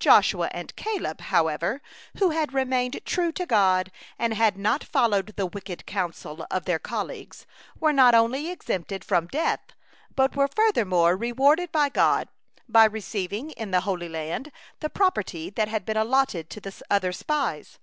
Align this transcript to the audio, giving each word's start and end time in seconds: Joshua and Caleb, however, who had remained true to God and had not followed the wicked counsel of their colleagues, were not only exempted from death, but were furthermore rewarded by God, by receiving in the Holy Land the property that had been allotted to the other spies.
Joshua 0.00 0.48
and 0.54 0.74
Caleb, 0.76 1.20
however, 1.20 1.82
who 2.16 2.30
had 2.30 2.54
remained 2.54 3.00
true 3.04 3.30
to 3.32 3.44
God 3.44 3.92
and 4.18 4.32
had 4.32 4.56
not 4.56 4.82
followed 4.82 5.34
the 5.36 5.44
wicked 5.44 5.84
counsel 5.84 6.46
of 6.50 6.64
their 6.64 6.78
colleagues, 6.78 7.44
were 7.78 7.92
not 7.92 8.14
only 8.14 8.50
exempted 8.50 9.04
from 9.04 9.26
death, 9.26 9.60
but 10.16 10.36
were 10.36 10.48
furthermore 10.48 11.18
rewarded 11.18 11.70
by 11.70 11.90
God, 11.90 12.28
by 12.66 12.86
receiving 12.86 13.50
in 13.50 13.72
the 13.72 13.82
Holy 13.82 14.08
Land 14.08 14.50
the 14.80 14.88
property 14.88 15.50
that 15.50 15.68
had 15.68 15.84
been 15.84 15.98
allotted 15.98 16.48
to 16.48 16.60
the 16.62 16.82
other 16.88 17.12
spies. 17.12 17.78